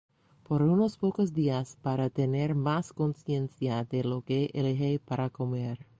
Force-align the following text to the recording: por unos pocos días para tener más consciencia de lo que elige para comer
por 0.47 0.63
unos 0.63 0.97
pocos 0.97 1.31
días 1.31 1.77
para 1.83 2.09
tener 2.09 2.55
más 2.55 2.91
consciencia 2.91 3.83
de 3.83 4.03
lo 4.03 4.23
que 4.23 4.49
elige 4.55 4.97
para 4.97 5.29
comer 5.29 5.85